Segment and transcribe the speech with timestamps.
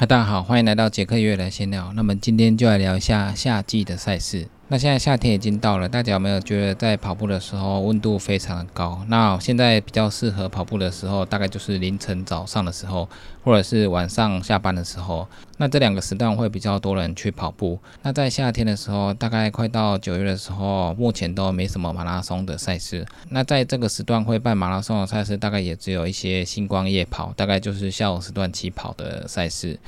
[0.00, 1.92] 嗨，大家好，欢迎来到杰克越来闲聊。
[1.92, 4.48] 那么今天就来聊一下夏季的赛事。
[4.72, 9.04] 那现在夏天已经到了，大家有没有觉得在跑步的时候温度非常的高？
[9.08, 13.08] 那现在比较适合跑步的时候，大概就是凌晨早上的时候，
[13.42, 15.26] 或者是晚上下班的时候。
[15.56, 17.80] 那这两个时段会比较多人去跑步。
[18.02, 23.04] 那在夏天的时候，大概快到九月的时候，目前都没什么马拉松的赛事。
[23.30, 29.80] 那在这个时段会办马拉松的赛事，大概也只有一些星光夜跑，大概就是下午时段起跑的赛事。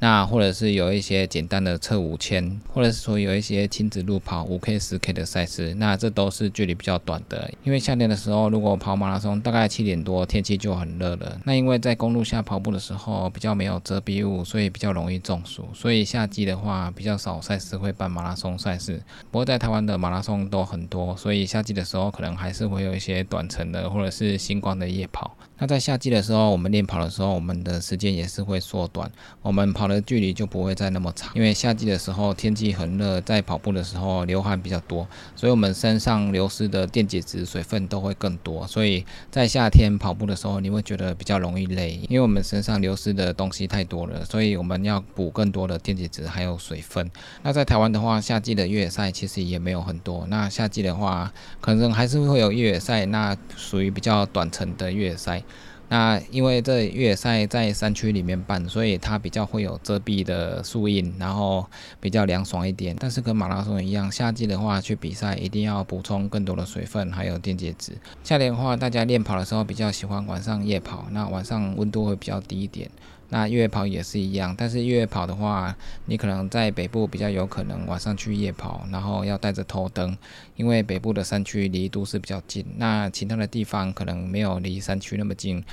[0.00, 7.48] 那或者是有一些简单的测五千，或者是说有一些亲子路跑五 K、十 K 的赛事，那这都是距离比较短的。
[7.62, 11.38] 因为夏天的时候，如果跑马拉松，大概七点多天气就很热了。
[11.44, 15.68] 那因为在公路下跑步的时候比较没有遮蔽物，所以比较容易中暑。
[15.74, 19.02] 所以夏季的话比较少赛事会办马拉松赛事。
[19.30, 25.36] 不过在台湾的马拉松都很多，所以夏季的时候可能还是会有一些短程的或者是星光的夜跑。
[25.58, 29.10] 那在夏季的时候，我们练跑的时候，我们的时间也是会缩短，
[29.42, 31.30] 我们跑的距离就不会再那么长。
[31.34, 38.66] 因为夏季的时候天气很热，在跑步的时候流汗比较多，所以我们身上流失的电解质、水分都会更多。
[38.66, 47.10] 所以在夏天跑步的时候，你会觉得比较容易累，因为我们身上流失的东西太多了，所以我们要补更多的电解质还有水分。
[47.42, 50.26] 那在台湾的话，夏季的越野赛其实也没有很多。
[50.28, 55.42] 那夏季的话，可能还是会有越野赛，那属于比较短程的越野赛。
[55.90, 62.94] 那因为这越野赛在山区里面办，所以它比较会有遮蔽的树荫，然后比较凉爽一点。
[62.96, 67.92] 但是跟马拉松一样，夏季的话去比赛一定要补充更多的水分还有电解质。
[68.22, 72.88] 夏天的话，大家练跑的时候比较喜欢晚上夜跑，那晚上温度会比较低一点。
[73.30, 80.16] 那夜跑也是一样，但是夜跑的话，你可能在北部比较有可能晚上去夜跑，然后要带着头灯，
[80.56, 85.64] 因为北部的山区离都市比较近，那其他的地方可能没有离山区那么近。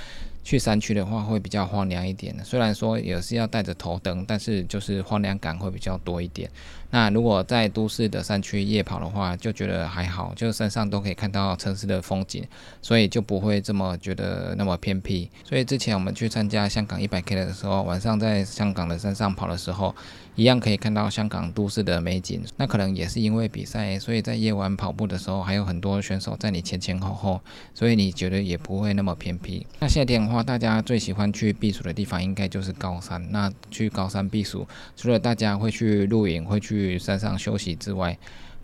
[0.42, 6.50] 去山区的话会比较荒凉一点，虽然说也是要带着头灯，但是就是荒凉感会比较多一点。
[6.90, 12.42] 那如果在都市的山区夜跑的话，就觉得还好，就身上都可以看到城市的风景，
[12.80, 15.30] 所以就不会这么觉得那么偏僻。
[15.44, 19.94] 所以之前我们去参加香港一百 K 的时候，晚上在香港的山上跑的时候，
[20.38, 22.44] 一样可以看到香港都市的美景。
[22.56, 27.40] 那可能也是因为比赛，所以在夜晚跑步的时候，还有很多选手在你前前后后，
[27.74, 29.66] 所以你觉得也不会那么偏僻。
[29.80, 33.20] 那夏天的话，大家最喜欢去避暑的地方应该就是高山。
[33.32, 34.64] 那去高山避暑，
[34.96, 36.96] 除了大家会去露营，会去。
[37.08, 38.18] 山上休息之外。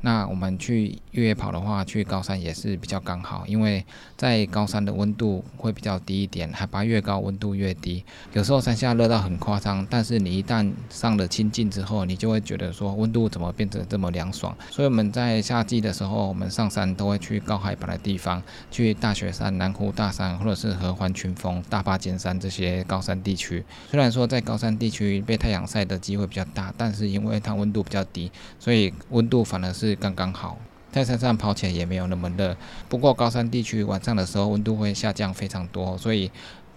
[0.04, 3.82] 那我们去越野跑的话，去高山也是比较刚好，因为
[4.18, 8.04] 在高山的温度会比较低一点，海拔越高温度越低。
[8.34, 14.54] 有时候山下热到很夸张，但是你一旦上了清境之后，你就会觉得说温度怎么变得这么凉爽。
[14.70, 23.64] 所以我们在夏季的时候，我们上山都会去高海拔的地方，去大雪山、南湖大山，或者是合欢群峰、大巴尖山这些高山地区。
[23.90, 29.93] 虽然说在高山地区被太阳晒的机会比较大，但是因为它温度比较低，所以温度反而是。
[29.96, 30.58] 刚刚好，
[30.90, 32.56] 在山上跑起来也没有那么热。
[32.88, 36.30] 不过高山地区晚上的时候温度会下降非常多，所以。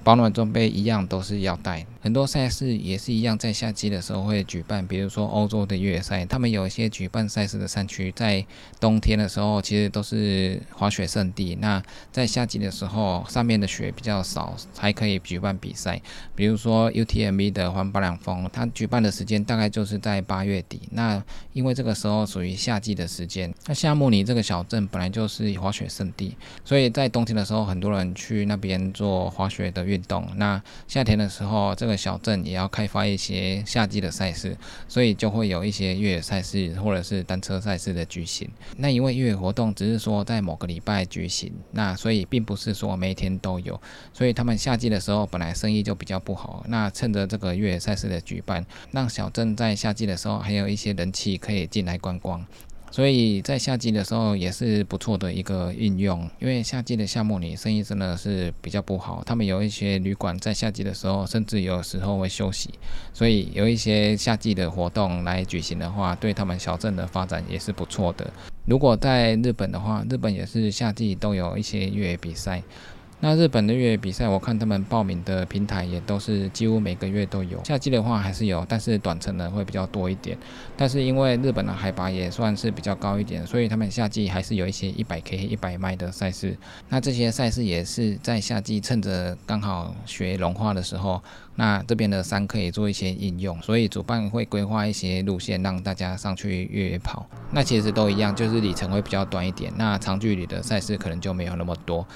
[0.08, 8.46] 保暖装备一样都是要带，很多赛事也是一样，在夏季的时候会举办，比如说欧洲的越野赛，他们有一些举办赛事的山区，在
[8.80, 11.58] 冬天的时候其实都是滑雪胜地。
[11.60, 16.02] 那在夏季的时候，上面的雪比较少，才可以举办比赛。
[16.34, 20.80] 比如说 UTMB 的环巴两峰，它举办的时间大概就是在八月底。
[20.92, 34.56] 那因为这个时候属于夏季的时间，那夏慕尼这个小镇本来就是滑雪胜地，所以在冬天的时候，很多人去那边做滑雪的越运动，那夏天的时候，这个小镇也要开发一些夏季的赛事，
[34.88, 38.48] 所以就会有一些越野赛事或者是单车赛事的举行。
[38.78, 43.82] 那因为越野活动只是说在某个礼拜举行，那所以并不是说每天都有，
[44.14, 46.64] 所以他们夏季的时候本来生意就比较不好。
[46.68, 52.46] 那趁着这个越野赛事的举办，让小镇在夏季的时候还有一些人气可以进来观光。
[52.90, 62.72] 所以在夏季的时候也是不错的一个运用，因为夏季的夏末里生意真的是比较不好，他们有一些旅馆在夏季的时候甚至有时候会休息，
[63.14, 68.32] 所以有一些夏季的活动来举行的话，对他们小镇的发展也是不错的。
[68.66, 72.64] 如果在日本的话，日本也是夏季都有一些越野比赛。
[73.20, 77.60] 那日本的越野比赛，我看他们报名的平台也都是几乎每个月都有。
[77.64, 80.38] 夏季的话还是有，但是短程的会比较多一点。
[80.76, 86.56] 但是因为日本的海拔也算是比较高一点，所以他们夏季还是有一些一百 K、一百迈的赛事。
[86.90, 91.20] 那这些赛事也是在夏季趁着刚好雪融化的时候，
[91.56, 97.28] 那这边的山可以做一些应用，所以主办会规划一些路线让大家上去越野跑。
[97.52, 99.74] 那其实都一样，就是里程会比较短一点。
[99.76, 102.08] 那长距离的赛事可能就没有那么多。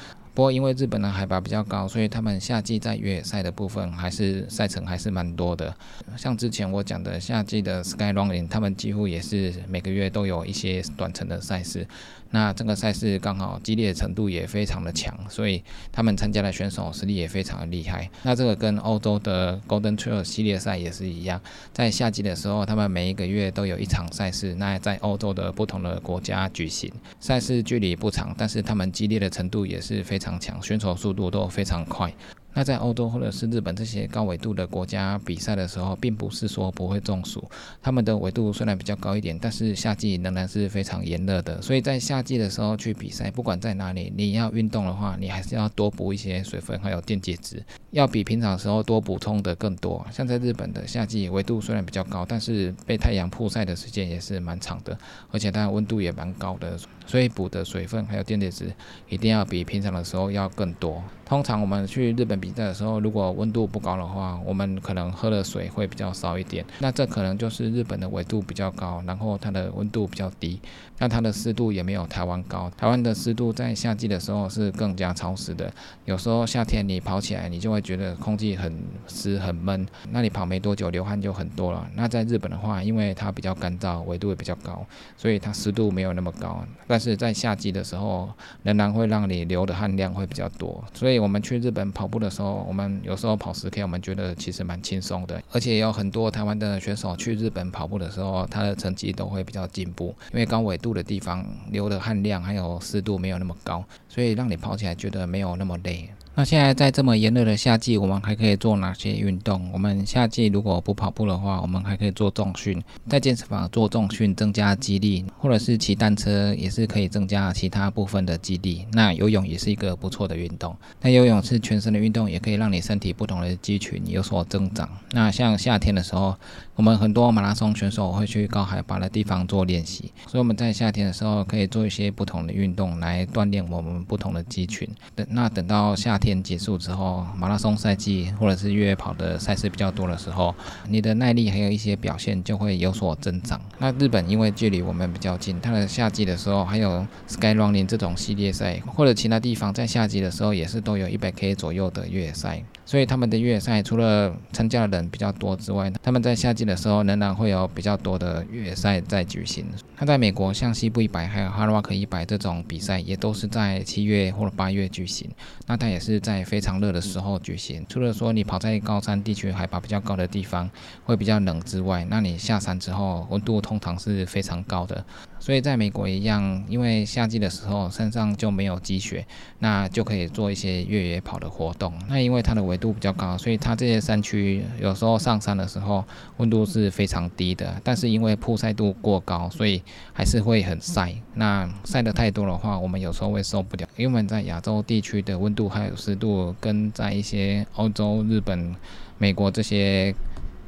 [0.42, 5.72] 不过因为日本的海拔比较高，所以他们夏季在越野赛的部分还是赛程还是蛮多的。
[6.18, 11.86] 像之前我讲的夏季的 Sky Running，他们几乎也是每个月都有一些短程的赛事。
[12.34, 15.62] 那这个赛事刚好激烈程度也非常的强，所以
[15.92, 18.10] 他们参加的选手实力也非常的厉害。
[18.24, 21.42] 那这个跟欧洲的 Golden Trail 系列赛也是一样，
[21.74, 26.90] 在夏季的时候，他们每一个月都有一场赛事，那在欧洲的不同的国家举行。
[27.20, 32.13] 赛事距离不长，但是他们激烈的程度也是非常强，选手速度都非常快。
[32.54, 37.50] 那在欧洲或者是日本这些高纬度的国家比赛的时候，并不是说不会中暑。
[37.81, 41.62] 他们的纬度虽然比较高一点，但是夏季仍然是非常炎热的。
[41.62, 50.06] 所以在夏季的时候去比赛，不管在哪里，你要运动的话，你还是要多补一些水分，还有电解质，要比平常时候多补充的更多。
[50.12, 54.98] 像在日本的夏季，纬度虽然比较高，但是被太阳曝晒的时间也是蛮长的，
[55.31, 56.78] 而且它温度也蛮高的，
[57.12, 58.72] 所以补的水分还有电解质
[59.10, 61.04] 一定要比平常的时候要更多。
[61.25, 66.66] 通常我们去日本比赛的时候，如果温度不高的话，我们可能喝的水会比较少一点。
[66.80, 70.60] 那这可能就是日本的纬度比较高，然后它的温度比较低，
[71.00, 72.69] 那它的湿度也没有台湾高。
[72.78, 75.72] 台湾的湿度在夏季的时候是更加潮湿的，
[76.04, 81.90] 有时候夏天你跑起来，你就会觉得空气很湿很闷，那你跑没多久流汗就很多了。
[81.96, 84.86] 那在日本的话，因为它比较干燥，纬度也比较高，
[85.16, 86.62] 所以它湿度没有那么高。
[86.88, 88.30] 但是在夏季的时候，
[88.63, 91.21] 仍然会让你流的汗量会比较多，所以。
[91.21, 106.09] 我们去日本跑步的时候，我们有时候跑十 K，我们觉得其实蛮轻松的，而且有很多台湾的选手去日本跑步的时候，他的成绩都会比较进步，因为高纬度的地方流的汗量还有湿度没有那么高，所以让你跑起来觉得没有那么累。
[106.33, 109.69] 那现在在这么炎热的夏季，我们还可以做哪些运动？
[109.74, 118.86] 我们夏季如果不跑步的话，我们还可以做重训，在健身房做重训增加肌力，或者是骑单车也是可以增加其他部分的肌力。
[118.94, 120.74] 那游泳也是一个不错的运动。
[121.01, 124.89] 那游泳是全身的运动，也可以让你身体不同的肌群有所增长。
[125.12, 126.33] 那像夏天的时候，
[126.75, 134.88] 我们很多马拉松选手会去高海拔的地方做练习，所以我们在夏天的时候可以做一些不同的运动来锻炼我们不同的肌群。
[135.13, 140.56] 等那等到夏天结束之后，马拉松赛季或者是越野跑的赛事比较多的时候，
[140.88, 143.59] 你的耐力还有一些表现就会有所增长。
[143.79, 152.63] 那日本因为距离我们比较近，它的夏季的时候还有 Sky Running 这种系列赛，或者其他地方在夏季的时候也是都有一百 K 左右的越野赛。
[152.85, 159.65] 所以他们的越野赛除了参加的人比较多之外，他们在夏季的时候仍然会有比较多的越野赛在举行。
[159.97, 165.29] 那在美国，像西部一百还有哈罗克一百这种比赛，也都是在七月或者八月举行。
[165.68, 167.86] 那它也是是在非常热的时候举行。
[167.88, 170.69] 除了说你跑在高山地区海拔比较高的地方
[171.06, 175.04] 会比较冷之外，那你下山之后温度通常是非常高的。
[175.40, 179.25] 所以在美国一样，因为夏季的时候山上就没有积雪，
[179.58, 181.92] 那就可以做一些越野跑的活动。
[182.08, 186.06] 那因为它的纬度比较高，所以它这些山区有时候上山的时候
[186.38, 187.75] 温度是非常低的。
[187.84, 189.81] 但是因为曝晒度过高，所以
[190.14, 191.12] 还是会很晒。
[191.34, 193.88] 那晒得太多的话，我们有时候会受不了。
[193.98, 198.75] 因为在亚洲地区的温度还有湿度，跟在一些欧洲、日本、
[199.18, 200.13] 美国这些。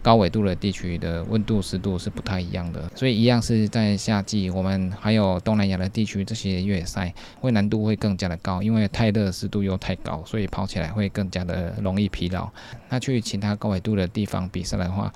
[0.04, 12.50] 高纬度的地区的温度湿度是不太一样的，所以一样是在夏季，我们还有东南亚的地区这些越野赛会难度会更加的高，因为太热湿度又太高，所以跑起来会更加的容易疲劳。
[12.90, 15.10] 那去其他高纬度的地方比赛的话，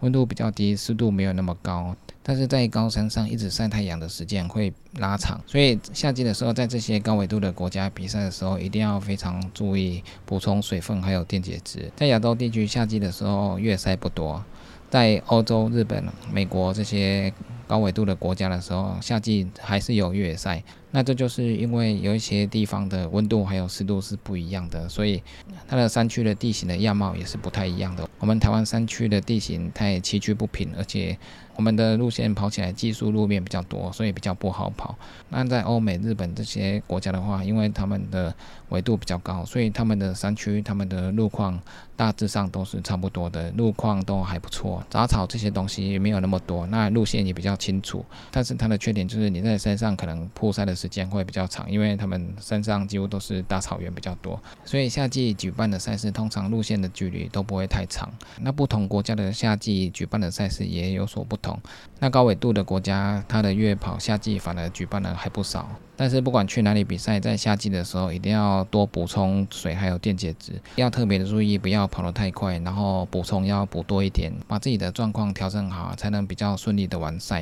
[0.00, 1.94] 温度比较低，湿度没有那么高。
[2.22, 11.90] 但是在高山上一直晒太阳的时间会拉长，所以夏季的时候，在这些高纬度的国家比赛的时候，一定要非常注意补充水分还有电解质。
[11.96, 14.40] 在亚洲地区夏季的时候，月晒不多；
[14.88, 17.32] 在欧洲、日本、美国这些
[17.66, 20.62] 高纬度的国家的时候，夏季还是有越野赛。
[20.94, 25.22] 那这就是因为有一些地方的温度还有湿度是不一样的，所以
[25.66, 28.06] 它的山区的地形的样貌也是不太一样的。
[28.18, 31.16] 我们台湾山区的地形太崎岖不平，而且
[31.56, 34.94] 我们的路线跑起来技术路面比较多，所以比较不好跑。
[35.30, 38.34] 那在欧美、日本这些国家的话，因为他们的
[38.68, 41.58] 纬度比较高，所以他们的山区、他们的路况
[41.96, 48.04] 大致上都是差不多的，路况都还不错，杂草这些东西也没有那么多，那路线也比较要清楚。
[48.32, 50.72] 但是它的缺点就是你在山上可能曝晒的。
[50.82, 58.10] 时间会比较长，因为他们山上几乎都是大草原比较多，所以夏季举办的赛事通常路线的距离都不会太长。
[58.40, 61.60] 那不同国家的夏季举办的赛事也有所不同。
[62.00, 65.68] 那高纬度的国家，它的越野跑夏季反而举办的还不少。
[65.94, 77.41] 但是不管去哪里比赛，在夏季的时候一定要多补充水还有电解质，要特别的注意，不要跑得太快，然后补充要补多一点，把自己的状况调整好，才能比较顺利的完赛。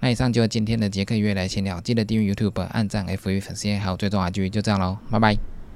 [0.00, 5.55] 那以上就是今天的杰克约来闲聊，记得订阅 YouTube、按赞、F V 粉丝页，还有追踪 IG，就这样喽，拜拜。